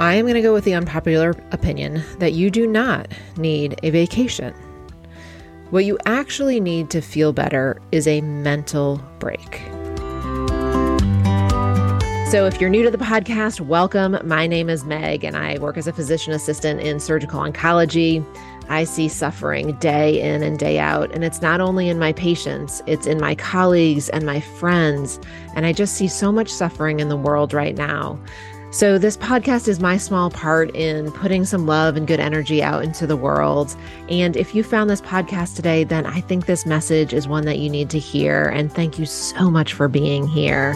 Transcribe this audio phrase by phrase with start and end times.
[0.00, 3.90] I am going to go with the unpopular opinion that you do not need a
[3.90, 4.54] vacation.
[5.68, 9.60] What you actually need to feel better is a mental break.
[12.30, 14.16] So, if you're new to the podcast, welcome.
[14.24, 18.24] My name is Meg, and I work as a physician assistant in surgical oncology.
[18.70, 21.12] I see suffering day in and day out.
[21.12, 25.18] And it's not only in my patients, it's in my colleagues and my friends.
[25.56, 28.16] And I just see so much suffering in the world right now.
[28.72, 32.84] So, this podcast is my small part in putting some love and good energy out
[32.84, 33.74] into the world.
[34.08, 37.58] And if you found this podcast today, then I think this message is one that
[37.58, 38.44] you need to hear.
[38.44, 40.74] And thank you so much for being here.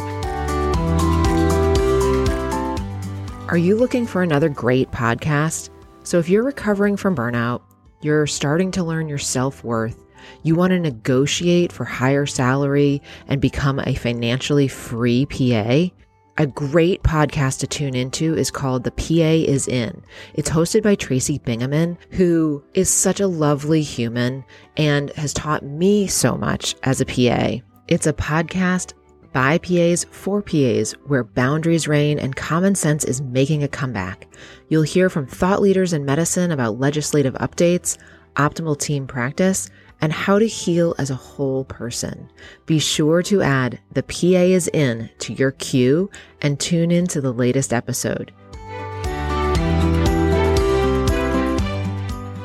[3.48, 5.70] Are you looking for another great podcast?
[6.02, 7.62] So, if you're recovering from burnout,
[8.00, 10.04] you're starting to learn your self worth,
[10.42, 15.94] you want to negotiate for higher salary and become a financially free PA,
[16.36, 20.02] a great podcast to tune into is called The PA is In.
[20.34, 24.44] It's hosted by Tracy Bingaman, who is such a lovely human
[24.76, 27.64] and has taught me so much as a PA.
[27.86, 28.94] It's a podcast
[29.32, 34.26] by PAs for PAs where boundaries reign and common sense is making a comeback.
[34.68, 37.96] You'll hear from thought leaders in medicine about legislative updates,
[38.36, 42.28] optimal team practice, and how to heal as a whole person.
[42.66, 46.10] Be sure to add the PA is in to your queue
[46.42, 48.32] and tune in to the latest episode.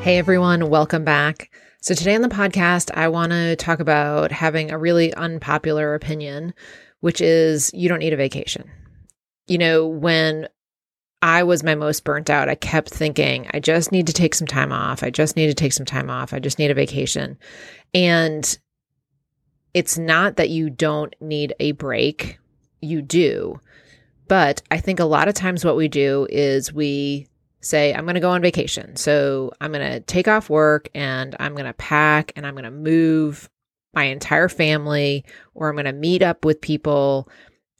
[0.01, 1.51] Hey everyone, welcome back.
[1.81, 6.53] So, today on the podcast, I want to talk about having a really unpopular opinion,
[6.99, 8.69] which is you don't need a vacation.
[9.47, 10.49] You know, when
[11.21, 12.49] I was my most burnt out.
[12.49, 15.03] I kept thinking, I just need to take some time off.
[15.03, 16.33] I just need to take some time off.
[16.33, 17.37] I just need a vacation.
[17.93, 18.57] And
[19.73, 22.39] it's not that you don't need a break,
[22.81, 23.59] you do.
[24.27, 27.27] But I think a lot of times what we do is we
[27.61, 28.95] say, I'm going to go on vacation.
[28.95, 32.63] So I'm going to take off work and I'm going to pack and I'm going
[32.63, 33.49] to move
[33.93, 37.27] my entire family or I'm going to meet up with people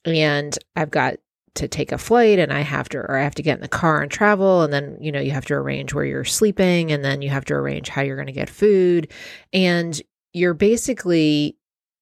[0.04, 1.16] and I've got
[1.56, 3.68] to take a flight and I have to or I have to get in the
[3.68, 4.62] car and travel.
[4.62, 7.46] And then you know you have to arrange where you're sleeping and then you have
[7.46, 9.12] to arrange how you're going to get food.
[9.54, 10.00] And
[10.34, 11.58] you're basically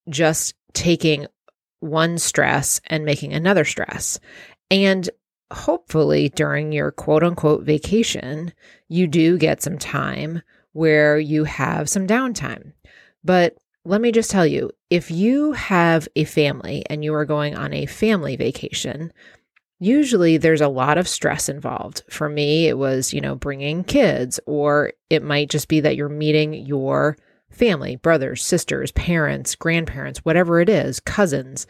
[0.09, 1.27] just taking
[1.79, 4.19] one stress and making another stress.
[4.69, 5.09] And
[5.51, 8.51] hopefully during your quote unquote vacation
[8.89, 10.41] you do get some time
[10.73, 12.73] where you have some downtime.
[13.23, 17.55] But let me just tell you if you have a family and you are going
[17.55, 19.11] on a family vacation,
[19.79, 22.03] usually there's a lot of stress involved.
[22.09, 26.09] For me, it was, you know, bringing kids, or it might just be that you're
[26.09, 27.17] meeting your
[27.49, 31.67] family, brothers, sisters, parents, grandparents, whatever it is, cousins.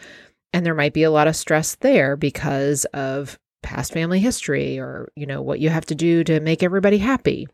[0.53, 5.11] And there might be a lot of stress there because of past family history or,
[5.15, 7.47] you know, what you have to do to make everybody happy.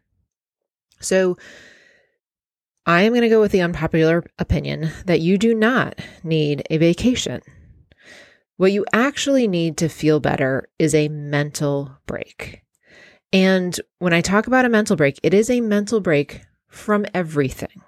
[1.00, 1.38] So,
[2.86, 6.78] I am going to go with the unpopular opinion that you do not need a
[6.78, 7.42] vacation.
[8.64, 12.64] What you actually need to feel better is a mental break.
[13.34, 17.82] And when I talk about a mental break, it is a mental break from everything.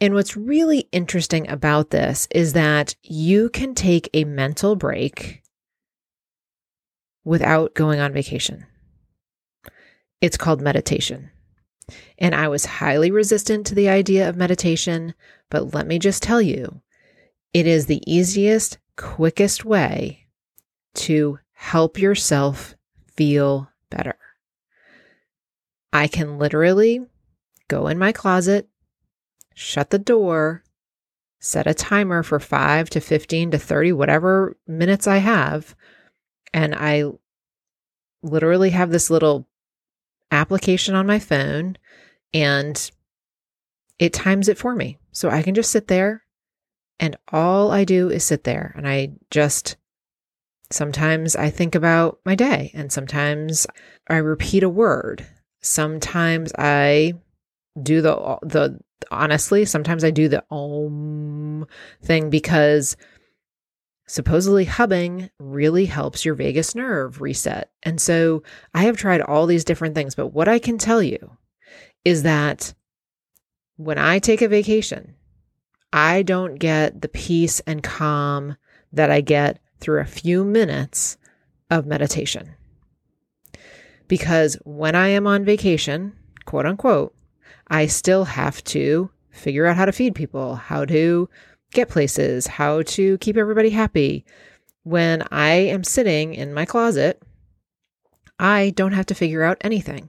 [0.00, 5.42] And what's really interesting about this is that you can take a mental break
[7.22, 8.66] without going on vacation.
[10.20, 11.30] It's called meditation.
[12.18, 15.14] And I was highly resistant to the idea of meditation,
[15.50, 16.82] but let me just tell you,
[17.52, 20.26] it is the easiest, quickest way
[20.94, 22.74] to help yourself
[23.16, 24.16] feel better.
[25.92, 27.04] I can literally
[27.68, 28.68] go in my closet,
[29.54, 30.62] shut the door,
[31.40, 35.74] set a timer for 5 to 15 to 30 whatever minutes I have,
[36.52, 37.04] and I
[38.22, 39.48] literally have this little
[40.30, 41.76] application on my phone
[42.32, 42.90] and
[43.98, 44.98] it times it for me.
[45.12, 46.22] So I can just sit there
[47.00, 49.76] and all I do is sit there and I just
[50.70, 53.66] sometimes I think about my day and sometimes
[54.08, 55.26] I repeat a word.
[55.62, 57.14] Sometimes I
[57.82, 58.78] do the the
[59.10, 61.66] honestly, sometimes I do the om
[62.02, 62.96] thing because
[64.06, 67.70] supposedly hubbing really helps your vagus nerve reset.
[67.82, 68.42] And so
[68.74, 71.36] I have tried all these different things, but what I can tell you
[72.04, 72.74] is that
[73.76, 75.14] when I take a vacation,
[75.92, 78.56] I don't get the peace and calm
[78.92, 81.16] that I get through a few minutes
[81.70, 82.54] of meditation.
[84.08, 86.12] Because when I am on vacation,
[86.44, 87.14] quote unquote,
[87.68, 91.28] I still have to figure out how to feed people, how to
[91.72, 94.24] get places, how to keep everybody happy.
[94.82, 97.22] When I am sitting in my closet
[98.40, 100.08] I don't have to figure out anything.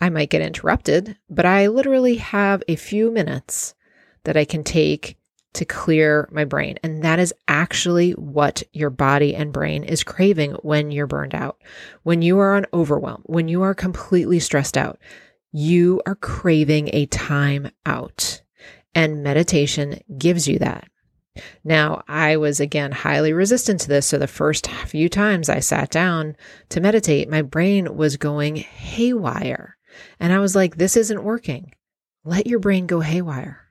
[0.00, 3.74] I might get interrupted, but I literally have a few minutes
[4.28, 5.16] that I can take
[5.54, 6.78] to clear my brain.
[6.82, 11.56] And that is actually what your body and brain is craving when you're burned out,
[12.02, 14.98] when you are on overwhelm, when you are completely stressed out.
[15.50, 18.42] You are craving a time out,
[18.94, 20.90] and meditation gives you that.
[21.64, 24.04] Now, I was again highly resistant to this.
[24.04, 26.36] So, the first few times I sat down
[26.68, 29.78] to meditate, my brain was going haywire.
[30.20, 31.72] And I was like, this isn't working.
[32.24, 33.67] Let your brain go haywire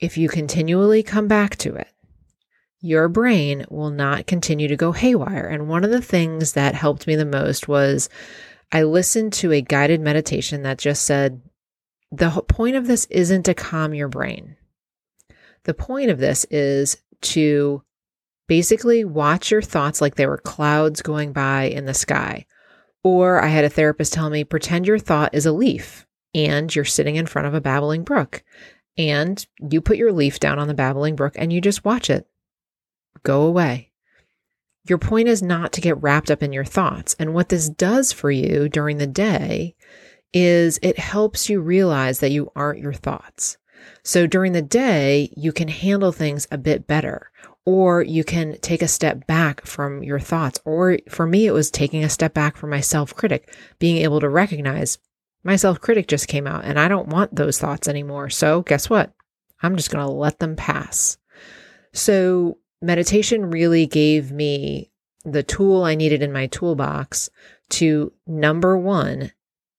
[0.00, 1.88] if you continually come back to it,
[2.80, 5.46] your brain will not continue to go haywire.
[5.46, 8.08] And one of the things that helped me the most was
[8.72, 11.42] I listened to a guided meditation that just said,
[12.10, 14.56] the point of this isn't to calm your brain.
[15.64, 17.82] The point of this is to
[18.48, 22.46] basically watch your thoughts like they were clouds going by in the sky.
[23.04, 26.84] Or I had a therapist tell me, pretend your thought is a leaf and you're
[26.84, 28.42] sitting in front of a babbling brook
[28.96, 32.26] and you put your leaf down on the babbling brook and you just watch it
[33.22, 33.90] go away.
[34.88, 37.14] Your point is not to get wrapped up in your thoughts.
[37.18, 39.74] And what this does for you during the day
[40.32, 43.58] is it helps you realize that you aren't your thoughts.
[44.02, 47.30] So during the day, you can handle things a bit better,
[47.64, 50.60] or you can take a step back from your thoughts.
[50.64, 54.20] Or for me, it was taking a step back from my self critic, being able
[54.20, 54.98] to recognize
[55.42, 58.30] my self critic just came out and I don't want those thoughts anymore.
[58.30, 59.12] So, guess what?
[59.62, 61.18] I'm just going to let them pass.
[61.92, 64.90] So, meditation really gave me
[65.24, 67.30] the tool I needed in my toolbox
[67.70, 69.32] to number one,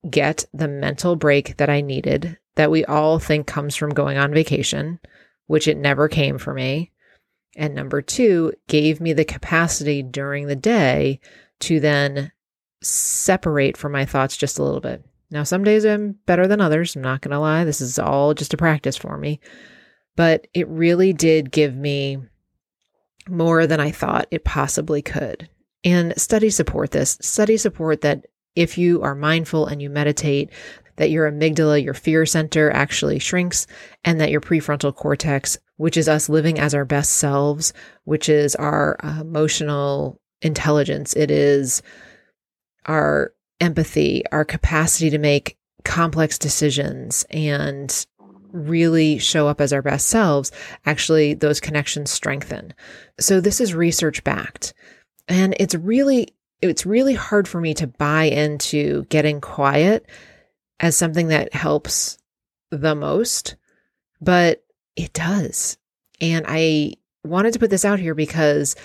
[0.10, 4.34] get the mental break that I needed that we all think comes from going on
[4.34, 5.00] vacation,
[5.48, 6.92] which it never came for me.
[7.56, 11.20] And number two, gave me the capacity during the day
[11.62, 12.32] to then
[12.82, 15.04] separate from my thoughts just a little bit.
[15.32, 16.96] Now, some days I'm better than others.
[16.96, 17.64] I'm not going to lie.
[17.64, 19.40] This is all just a practice for me.
[20.18, 22.18] But it really did give me
[23.30, 25.50] more than I thought it possibly could.
[25.86, 27.18] And studies support this.
[27.22, 28.26] Studies support that
[28.56, 30.52] if you are mindful and you meditate,
[30.98, 33.66] that your amygdala, your fear center actually shrinks,
[34.04, 37.74] and that your prefrontal cortex, which is us living as our best selves,
[38.04, 41.82] which is our uh, emotional intelligence, it is
[42.86, 48.06] our empathy, our capacity to make complex decisions and
[48.52, 50.52] really show up as our best selves,
[50.86, 52.74] actually those connections strengthen.
[53.20, 54.74] So this is research backed.
[55.28, 60.08] And it's really it's really hard for me to buy into getting quiet
[60.80, 62.20] as something that helps
[62.70, 63.56] the most,
[64.20, 64.64] but
[64.96, 65.78] it does.
[66.20, 66.94] And I
[67.24, 68.76] wanted to put this out here because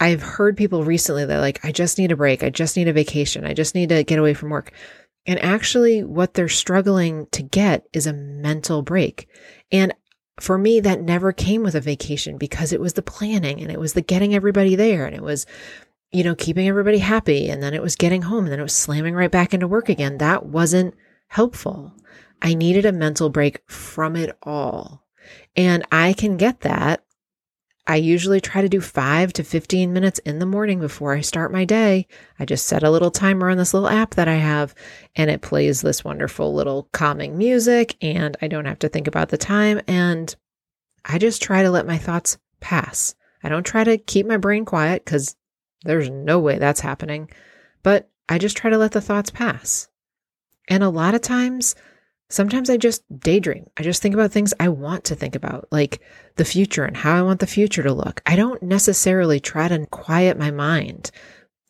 [0.00, 2.42] I've heard people recently that like, I just need a break.
[2.42, 3.44] I just need a vacation.
[3.44, 4.72] I just need to get away from work.
[5.26, 9.28] And actually, what they're struggling to get is a mental break.
[9.70, 9.94] And
[10.40, 13.78] for me, that never came with a vacation because it was the planning and it
[13.78, 15.44] was the getting everybody there and it was,
[16.10, 17.50] you know, keeping everybody happy.
[17.50, 19.90] And then it was getting home and then it was slamming right back into work
[19.90, 20.16] again.
[20.16, 20.94] That wasn't
[21.28, 21.92] helpful.
[22.40, 25.04] I needed a mental break from it all.
[25.54, 27.04] And I can get that
[27.90, 31.50] I usually try to do five to 15 minutes in the morning before I start
[31.50, 32.06] my day.
[32.38, 34.76] I just set a little timer on this little app that I have,
[35.16, 39.30] and it plays this wonderful little calming music, and I don't have to think about
[39.30, 39.80] the time.
[39.88, 40.32] And
[41.04, 43.16] I just try to let my thoughts pass.
[43.42, 45.34] I don't try to keep my brain quiet because
[45.82, 47.28] there's no way that's happening,
[47.82, 49.88] but I just try to let the thoughts pass.
[50.68, 51.74] And a lot of times,
[52.30, 53.68] Sometimes I just daydream.
[53.76, 56.00] I just think about things I want to think about, like
[56.36, 58.22] the future and how I want the future to look.
[58.24, 61.10] I don't necessarily try to quiet my mind.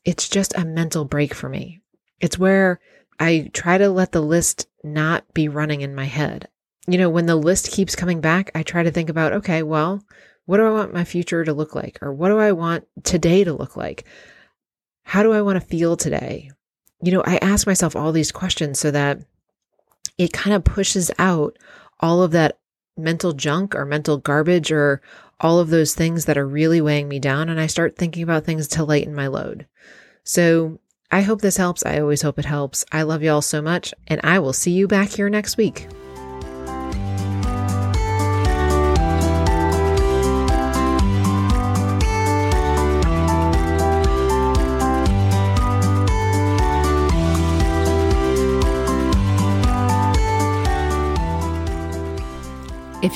[0.05, 1.81] It's just a mental break for me.
[2.21, 2.79] It's where
[3.19, 6.47] I try to let the list not be running in my head.
[6.87, 10.05] You know, when the list keeps coming back, I try to think about, okay, well,
[10.45, 11.99] what do I want my future to look like?
[12.03, 14.05] Or what do I want today to look like?
[15.05, 16.51] How do I want to feel today?
[17.03, 19.21] You know, I ask myself all these questions so that
[20.19, 21.57] it kind of pushes out
[22.01, 22.59] all of that
[22.97, 25.01] mental junk or mental garbage or
[25.41, 27.49] all of those things that are really weighing me down.
[27.49, 29.67] And I start thinking about things to lighten my load.
[30.25, 30.79] So
[31.11, 31.85] I hope this helps.
[31.85, 32.85] I always hope it helps.
[32.93, 35.89] I love you all so much, and I will see you back here next week.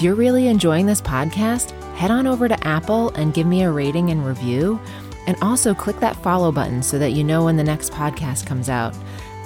[0.04, 4.11] You're really enjoying this podcast, head on over to Apple and give me a rating
[4.11, 4.78] and review.
[5.26, 8.68] And also click that follow button so that you know when the next podcast comes
[8.68, 8.94] out.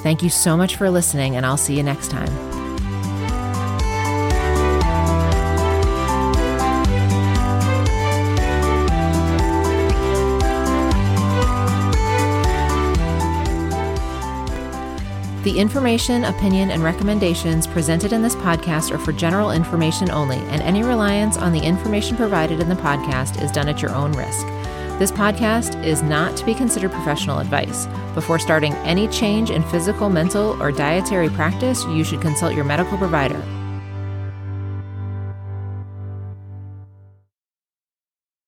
[0.03, 2.68] Thank you so much for listening, and I'll see you next time.
[15.49, 20.61] The information, opinion, and recommendations presented in this podcast are for general information only, and
[20.61, 24.47] any reliance on the information provided in the podcast is done at your own risk.
[24.99, 27.87] This podcast is not to be considered professional advice.
[28.13, 32.99] Before starting any change in physical, mental, or dietary practice, you should consult your medical
[32.99, 33.43] provider.